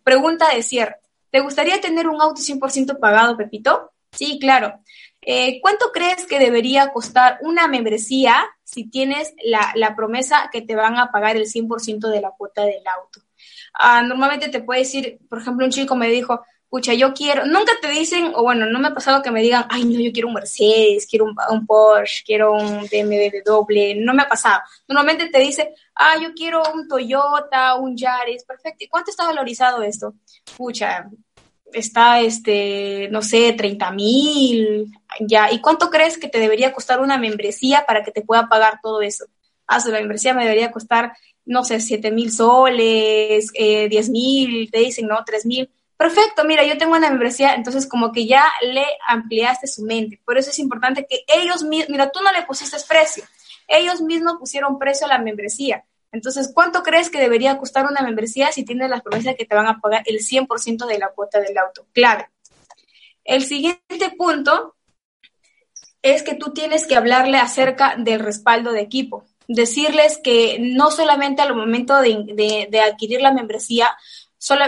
[0.03, 0.97] Pregunta de cierre,
[1.31, 3.93] ¿te gustaría tener un auto 100% pagado, Pepito?
[4.13, 4.81] Sí, claro.
[5.21, 10.77] Eh, ¿Cuánto crees que debería costar una membresía si tienes la, la promesa que te
[10.77, 13.26] van a pagar el 100% de la cuota del auto?
[13.79, 17.73] Ah, normalmente te puede decir, por ejemplo, un chico me dijo, pucha, yo quiero, nunca
[17.81, 20.29] te dicen, o bueno, no me ha pasado que me digan, ay, no, yo quiero
[20.29, 24.61] un Mercedes, quiero un, Porsche, quiero un BMW no me ha pasado.
[24.89, 28.85] Normalmente te dice, ah, yo quiero un Toyota, un Yaris, perfecto.
[28.85, 30.15] ¿Y cuánto está valorizado esto?
[30.57, 31.09] Pucha,
[31.73, 35.51] está, este, no sé, 30 mil, ya.
[35.53, 39.03] ¿Y cuánto crees que te debería costar una membresía para que te pueda pagar todo
[39.03, 39.27] eso?
[39.67, 41.13] Ah, la membresía me debería costar,
[41.47, 45.71] no sé, 7 mil soles, eh, 10 mil, te dicen, no, 3 mil.
[45.97, 50.21] Perfecto, mira, yo tengo una membresía, entonces como que ya le ampliaste su mente.
[50.25, 53.25] Por eso es importante que ellos mismos, mira, tú no le pusiste precio,
[53.67, 55.85] ellos mismos pusieron precio a la membresía.
[56.13, 59.55] Entonces, ¿cuánto crees que debería costar una membresía si tienes la promesa de que te
[59.55, 61.87] van a pagar el 100% de la cuota del auto?
[61.93, 62.29] Clave.
[63.25, 64.77] El siguiente punto
[66.03, 69.25] es que tú tienes que hablarle acerca del respaldo de equipo.
[69.49, 73.97] Decirles que no solamente al momento de, adquirir la membresía,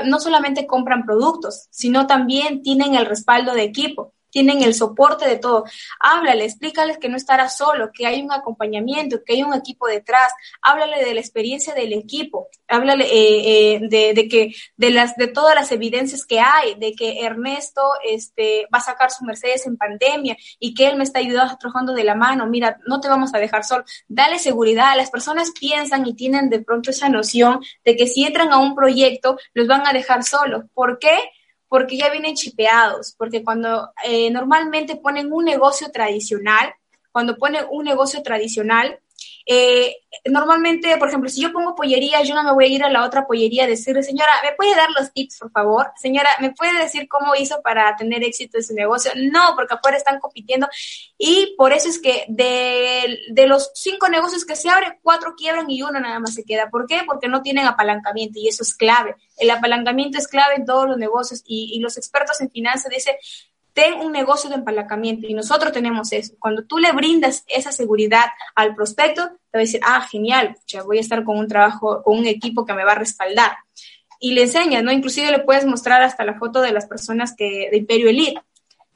[0.07, 5.37] no solamente compran productos, sino también tienen el respaldo de equipo tienen el soporte de
[5.37, 5.65] todo.
[6.01, 10.33] Háblale, explícales que no estará solo, que hay un acompañamiento, que hay un equipo detrás.
[10.63, 12.49] Háblale de la experiencia del equipo.
[12.67, 16.93] Háblale eh, eh, de, de, que de las de todas las evidencias que hay, de
[16.93, 21.19] que Ernesto este va a sacar su Mercedes en pandemia y que él me está
[21.21, 22.47] ayudando trabajando de la mano.
[22.47, 23.85] Mira, no te vamos a dejar solo.
[24.09, 24.97] Dale seguridad.
[24.97, 28.75] Las personas piensan y tienen de pronto esa noción de que si entran a un
[28.75, 30.65] proyecto los van a dejar solos.
[30.75, 31.19] ¿Por qué?
[31.69, 36.75] Porque ya vienen chipeados, porque cuando eh, normalmente ponen un negocio tradicional,
[37.13, 39.01] cuando ponen un negocio tradicional,
[39.51, 42.91] eh, normalmente, por ejemplo, si yo pongo pollería, yo no me voy a ir a
[42.91, 45.91] la otra pollería a decirle, señora, ¿me puede dar los tips, por favor?
[45.97, 49.11] Señora, ¿me puede decir cómo hizo para tener éxito en su negocio?
[49.17, 50.69] No, porque afuera están compitiendo
[51.17, 55.71] y por eso es que de, de los cinco negocios que se abren, cuatro quiebran
[55.71, 56.69] y uno nada más se queda.
[56.69, 57.01] ¿Por qué?
[57.07, 59.17] Porque no tienen apalancamiento y eso es clave.
[59.39, 63.15] El apalancamiento es clave en todos los negocios y, y los expertos en finanzas dicen,
[63.73, 66.35] ten un negocio de empalacamiento y nosotros tenemos eso.
[66.39, 70.83] Cuando tú le brindas esa seguridad al prospecto, te va a decir, ah, genial, ya
[70.83, 73.53] voy a estar con un trabajo, con un equipo que me va a respaldar.
[74.21, 74.91] Y le enseñas, ¿no?
[74.91, 78.41] Inclusive le puedes mostrar hasta la foto de las personas que, de Imperio Elite.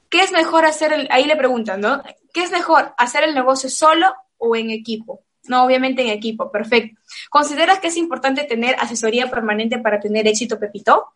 [0.09, 1.07] ¿Qué es mejor hacer?
[1.09, 2.03] ahí le preguntan, ¿no?
[2.33, 5.21] ¿Qué es mejor, hacer el negocio solo o en equipo?
[5.45, 6.99] No, obviamente en equipo, perfecto.
[7.29, 11.13] ¿Consideras que es importante tener asesoría permanente para tener éxito, Pepito?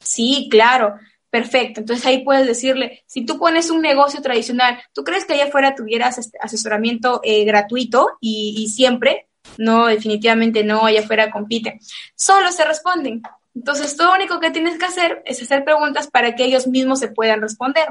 [0.00, 0.94] Sí, claro.
[1.30, 5.44] Perfecto, entonces ahí puedes decirle, si tú pones un negocio tradicional, ¿tú crees que allá
[5.44, 9.28] afuera tuvieras este asesoramiento eh, gratuito y, siempre?
[9.58, 11.80] No, definitivamente no, allá afuera compiten.
[12.14, 13.22] Solo se responden.
[13.54, 17.00] Entonces, todo lo único que tienes que hacer es hacer preguntas para que ellos mismos
[17.00, 17.88] se puedan responder.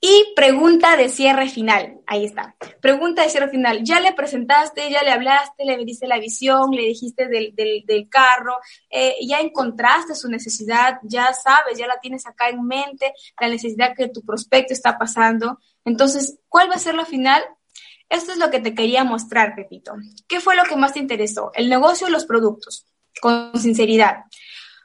[0.00, 2.00] Y pregunta de cierre final.
[2.06, 2.54] Ahí está.
[2.80, 3.82] Pregunta de cierre final.
[3.82, 8.58] Ya le presentaste, ya le hablaste, le diste la visión, le dijiste del, del, carro,
[8.90, 13.96] eh, ya encontraste su necesidad, ya sabes, ya la tienes acá en mente, la necesidad
[13.96, 15.58] que tu prospecto está pasando.
[15.84, 17.42] Entonces, ¿cuál va a ser la final?
[18.08, 19.94] Esto es lo que te quería mostrar, Pepito.
[20.28, 21.50] ¿Qué fue lo que más te interesó?
[21.54, 22.86] ¿El negocio o los productos?
[23.20, 24.24] Con sinceridad.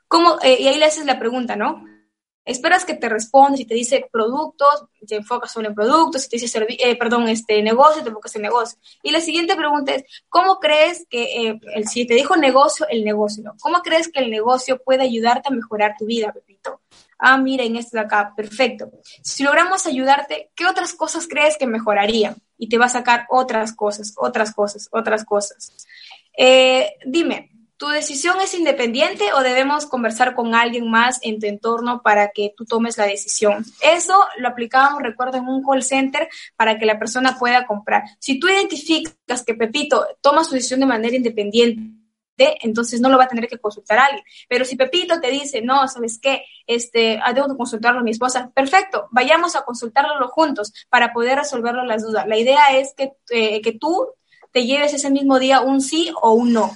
[0.07, 1.85] ¿Cómo, eh, y ahí le haces la pregunta, ¿no?
[2.43, 6.37] Esperas que te responda, si te dice productos, te enfocas solo en productos, si te
[6.37, 8.79] dice, eh, perdón, este negocio, te enfocas en negocio.
[9.03, 13.03] Y la siguiente pregunta es, ¿cómo crees que, eh, el, si te dijo negocio, el
[13.03, 13.53] negocio, ¿no?
[13.61, 16.81] ¿Cómo crees que el negocio puede ayudarte a mejorar tu vida, Pepito?
[17.19, 18.91] Ah, miren, esto de acá, perfecto.
[19.21, 22.35] Si logramos ayudarte, ¿qué otras cosas crees que mejorarían?
[22.57, 25.71] Y te va a sacar otras cosas, otras cosas, otras cosas.
[26.35, 27.51] Eh, dime,
[27.81, 32.53] ¿Tu decisión es independiente o debemos conversar con alguien más en tu entorno para que
[32.55, 33.65] tú tomes la decisión?
[33.81, 38.03] Eso lo aplicábamos, recuerdo, en un call center para que la persona pueda comprar.
[38.19, 41.97] Si tú identificas que Pepito toma su decisión de manera independiente,
[42.37, 44.23] entonces no lo va a tener que consultar a alguien.
[44.47, 46.43] Pero si Pepito te dice, no, ¿sabes qué?
[46.67, 51.83] Este, ah, que consultarlo a mi esposa, perfecto, vayamos a consultarlo juntos para poder resolverlo
[51.83, 52.27] las dudas.
[52.27, 54.07] La idea es que, eh, que tú
[54.51, 56.71] te lleves ese mismo día un sí o un no.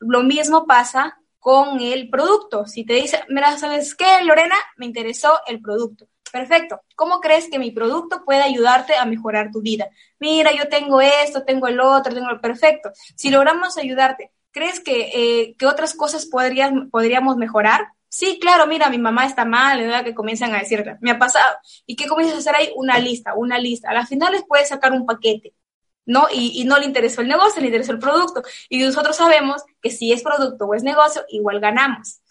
[0.00, 2.66] Lo mismo pasa con el producto.
[2.66, 4.56] Si te dice, mira, ¿sabes qué, Lorena?
[4.76, 6.06] Me interesó el producto.
[6.30, 6.82] Perfecto.
[6.94, 9.88] ¿Cómo crees que mi producto puede ayudarte a mejorar tu vida?
[10.18, 12.90] Mira, yo tengo esto, tengo el otro, tengo el perfecto.
[13.16, 17.88] Si logramos ayudarte, ¿crees que, eh, que otras cosas podríamos mejorar?
[18.10, 20.02] Sí, claro, mira, mi mamá está mal, ¿verdad?
[20.02, 21.56] Que comienzan a decirle, me ha pasado.
[21.86, 22.72] ¿Y qué comienzas a hacer ahí?
[22.76, 23.90] Una lista, una lista.
[23.90, 25.54] A la final les puedes sacar un paquete.
[26.08, 26.26] ¿No?
[26.32, 28.42] Y, no le interesó el negocio, le interesó el producto.
[28.68, 32.22] Y nosotros sabemos que si es producto o es negocio, igual ganamos.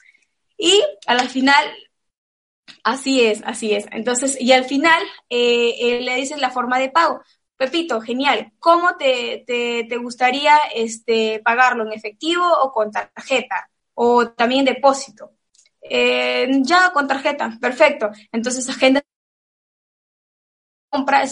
[0.57, 1.63] Y a la final,
[2.83, 3.85] así es, así es.
[3.91, 7.21] Entonces, y al final eh, le dices la forma de pago.
[7.55, 8.51] Pepito, genial.
[8.59, 11.85] ¿Cómo te, te, gustaría este, pagarlo?
[11.85, 13.69] ¿En efectivo o con tarjeta?
[13.93, 15.33] O también depósito.
[15.81, 18.09] Eh, ya con tarjeta, perfecto.
[18.31, 19.03] Entonces, agenda
[20.89, 21.29] compra, eh,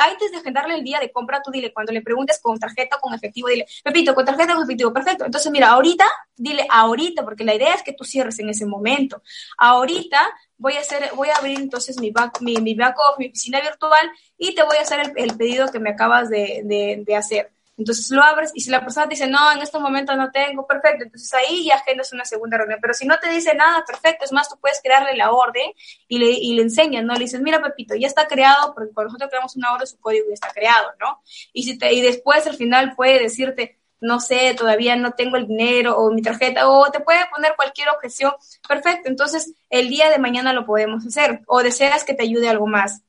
[0.00, 3.00] antes de agendarle el día de compra, tú dile, cuando le preguntes con tarjeta o
[3.00, 5.24] con efectivo, dile, Pepito, con tarjeta o con efectivo, perfecto.
[5.24, 6.04] Entonces, mira, ahorita,
[6.36, 9.22] dile ahorita, porque la idea es que tú cierres en ese momento.
[9.58, 10.20] Ahorita
[10.58, 14.10] voy a hacer, voy a abrir entonces mi back, mi, mi back mi piscina virtual
[14.38, 17.55] y te voy a hacer el, pedido que me acabas de, de hacer.
[17.76, 21.04] Entonces lo abres y si la persona dice, no, en este momento no tengo, perfecto,
[21.04, 22.78] entonces ahí ya agendas una segunda reunión.
[22.80, 25.70] Pero si no te dice nada, perfecto, es más, tú puedes crearle la orden
[26.08, 27.12] y le, y le enseñas, ¿no?
[27.14, 30.26] Le dices, mira, Pepito, ya está creado, porque cuando nosotros creamos una orden, su código
[30.28, 31.20] ya está creado, ¿no?
[31.52, 35.46] Y, si te, y después al final puede decirte, no sé, todavía no tengo el
[35.46, 38.32] dinero o mi tarjeta, o te puede poner cualquier objeción,
[38.66, 42.66] perfecto, entonces el día de mañana lo podemos hacer, o deseas que te ayude algo
[42.66, 43.02] más.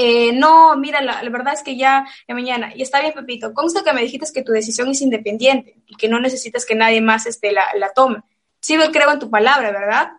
[0.00, 3.92] Eh, no, mira, la, verdad es que ya mañana, y está bien, Pepito, consta que
[3.92, 7.50] me dijiste que tu decisión es independiente y que no necesitas que nadie más este,
[7.50, 8.22] la, la tome.
[8.60, 10.12] Sí, creo en tu palabra, ¿verdad?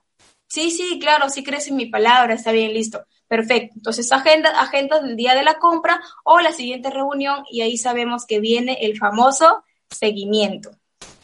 [0.47, 3.05] Sí, sí, claro, sí crees en mi palabra, está bien, listo.
[3.29, 3.75] Perfecto.
[3.77, 8.25] Entonces, agenda, agenda del día de la compra o la siguiente reunión y ahí sabemos
[8.25, 10.71] que viene el famoso seguimiento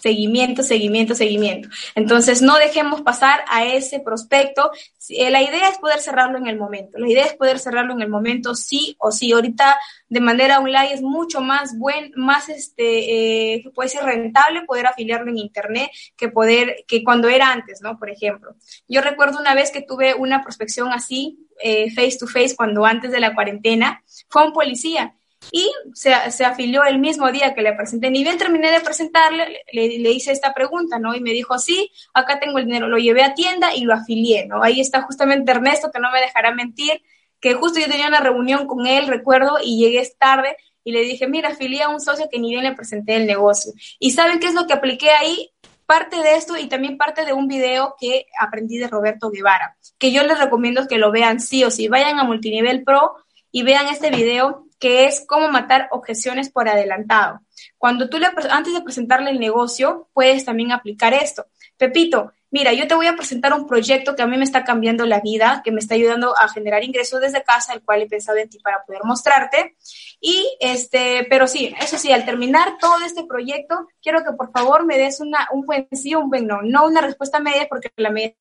[0.06, 1.68] seguimiento, seguimiento, seguimiento.
[1.96, 4.70] Entonces, no dejemos pasar a ese prospecto.
[5.10, 7.00] Eh, la idea es poder cerrarlo en el momento.
[7.00, 9.32] La idea es poder cerrarlo en el momento sí o sí.
[9.32, 9.76] Ahorita,
[10.08, 15.32] de manera online, es mucho más buen, más este, eh, puede ser rentable poder afiliarlo
[15.32, 17.98] en Internet que poder, que cuando era antes, ¿no?
[17.98, 18.56] Por ejemplo.
[18.88, 23.12] Yo recuerdo una vez que tuve una prospección así, eh, face to face, cuando antes
[23.12, 25.16] de la cuarentena, fue un policía
[25.52, 28.10] y se, se, afilió el mismo día que le presenté.
[28.10, 31.16] Ni bien terminé de presentarle, le, le, hice esta pregunta, ¿no?
[31.16, 34.48] Y me dijo, sí, acá tengo el dinero, lo llevé a tienda y lo afilié,
[34.48, 34.64] ¿no?
[34.64, 37.02] Ahí está justamente Ernesto, que no me dejará mentir,
[37.40, 41.28] que justo yo tenía una reunión con él, recuerdo, y llegué tarde y le dije,
[41.28, 43.74] mira, afilié a un socio que ni bien le presenté el negocio.
[44.00, 45.52] ¿Y saben qué es lo que apliqué ahí?
[45.86, 50.12] Parte de esto y también parte de un video que aprendí de Roberto Guevara, que
[50.12, 51.88] yo les recomiendo que lo vean sí o sí.
[51.88, 53.16] Vayan a Multinivel Pro
[53.52, 57.42] y vean este video que es cómo matar objeciones por adelantado.
[57.78, 61.46] Cuando tú le, antes de presentarle el negocio, puedes también aplicar esto.
[61.78, 65.06] Pepito, mira, yo te voy a presentar un proyecto que a mí me está cambiando
[65.06, 68.38] la vida, que me está ayudando a generar ingresos desde casa, el cual he pensado
[68.38, 69.76] en ti para poder mostrarte.
[70.22, 74.86] Y este, pero sí, eso sí, al terminar todo este proyecto, quiero que por favor
[74.86, 77.92] me des una, un buen sí o un buen no, no una respuesta media, porque
[77.98, 78.36] la media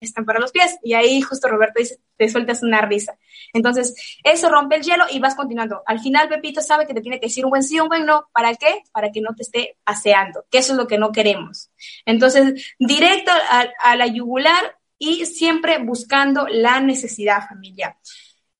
[0.00, 0.78] están para los pies.
[0.82, 3.16] Y ahí justo Roberto dice, te sueltas una risa.
[3.52, 5.82] Entonces, eso rompe el hielo y vas continuando.
[5.86, 8.28] Al final, Pepito sabe que te tiene que decir un buen sí, un buen no.
[8.32, 8.82] ¿Para qué?
[8.92, 11.70] Para que no te esté aseando, que eso es lo que no queremos.
[12.06, 17.96] Entonces, directo a, la yugular y siempre buscando la necesidad familiar.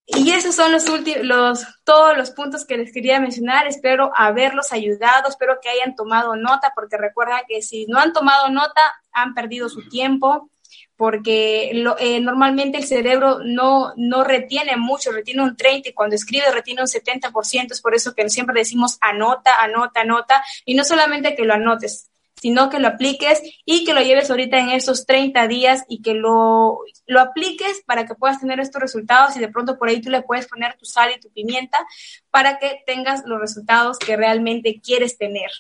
[0.07, 3.68] Y esos son los últimos, todos los puntos que les quería mencionar.
[3.68, 8.49] Espero haberlos ayudado, espero que hayan tomado nota, porque recuerda que si no han tomado
[8.49, 8.80] nota,
[9.12, 10.51] han perdido su tiempo,
[10.97, 16.51] porque eh, normalmente el cerebro no, no retiene mucho, retiene un 30 y cuando escribe
[16.53, 21.35] retiene un 70%, es por eso que siempre decimos anota, anota, anota, y no solamente
[21.35, 22.11] que lo anotes,
[22.41, 26.14] sino que lo apliques y que lo lleves ahorita en esos 30 días y que
[26.14, 30.11] lo, lo apliques para que puedas tener estos resultados y de pronto por ahí tú
[30.11, 31.79] le puedes poner tu sal y tu pimienta
[32.31, 35.51] para que tengas los resultados que realmente quieres tener.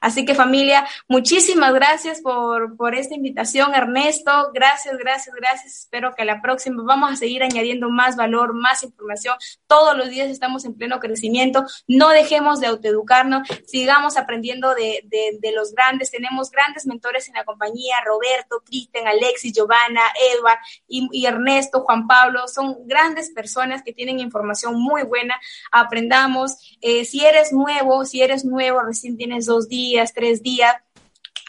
[0.00, 4.50] Así que familia, muchísimas gracias por, por, esta invitación, Ernesto.
[4.54, 5.80] Gracias, gracias, gracias.
[5.80, 9.36] Espero que la próxima vamos a seguir añadiendo más valor, más información.
[9.66, 11.64] Todos los días estamos en pleno crecimiento.
[11.86, 16.10] No dejemos de autoeducarnos, sigamos aprendiendo de, de, los grandes.
[16.10, 20.02] Tenemos grandes mentores en la compañía, Roberto, Kristen, Alexis, Giovanna,
[20.36, 22.46] Edward y, y Ernesto, Juan Pablo.
[22.46, 25.34] Son grandes personas que tienen información muy buena.
[25.72, 26.76] Aprendamos.
[26.80, 30.76] Eh, si eres nuevo, si eres nuevo, recién tienes dos días, tres días,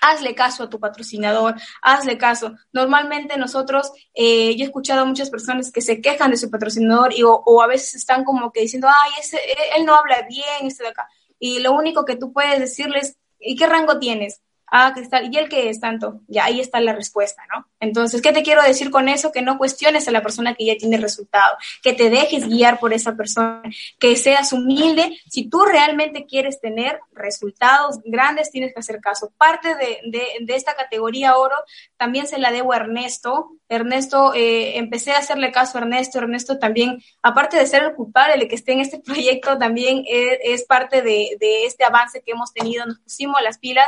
[0.02, 2.54] hazle caso a tu patrocinador, hazle caso.
[2.72, 7.14] Normalmente nosotros, eh, yo he escuchado a muchas personas que se quejan de su patrocinador
[7.14, 9.40] y, o, a veces están como que diciendo, ay, ese,
[9.76, 11.08] él no habla bien, este de acá.
[11.38, 14.42] Y lo único que tú puedes decirles, ¿y qué rango tienes?
[14.72, 16.22] Ah, Cristal, ¿y el que es tanto?
[16.28, 17.68] Ya ahí está la respuesta, ¿no?
[17.80, 19.32] Entonces, ¿qué te quiero decir con eso?
[19.32, 22.94] Que no cuestiones a la persona que ya tiene resultado, que te dejes guiar por
[22.94, 23.64] esa persona,
[24.00, 25.20] que seas humilde.
[25.28, 29.32] Si tú realmente quieres tener resultados grandes, tienes que hacer caso.
[29.38, 31.56] Parte de, de, de esta categoría oro
[31.98, 33.52] también se la debo a Ernesto.
[33.70, 36.20] Ernesto, eh, empecé a hacerle caso a Ernesto.
[36.20, 40.40] Ernesto también, aparte de ser el culpable de que esté en este proyecto, también es,
[40.44, 42.86] es parte de, de este avance que hemos tenido.
[42.86, 43.88] Nos pusimos las pilas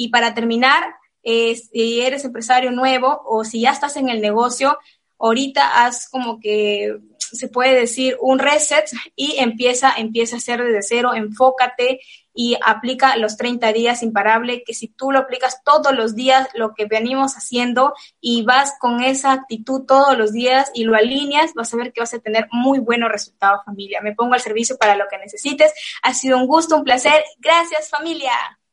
[0.00, 4.78] y para terminar, eh, si eres empresario nuevo o si ya estás en el negocio,
[5.18, 10.80] ahorita haz como que se puede decir un reset y empieza, empieza a hacer desde
[10.82, 12.00] cero, enfócate
[12.32, 16.72] y aplica los 30 días imparable, que si tú lo aplicas todos los días, lo
[16.72, 17.92] que venimos haciendo
[18.22, 22.00] y vas con esa actitud todos los días y lo alineas, vas a ver que
[22.00, 24.00] vas a tener muy buenos resultados familia.
[24.00, 25.74] Me pongo al servicio para lo que necesites.
[26.02, 27.22] Ha sido un gusto, un placer.
[27.38, 28.32] Gracias familia.